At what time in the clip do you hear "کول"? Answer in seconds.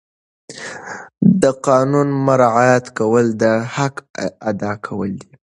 2.97-3.25, 4.85-5.11